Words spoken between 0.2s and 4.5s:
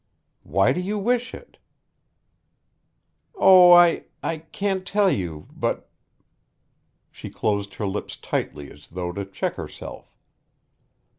"Why do you wish it?" "Oh, I I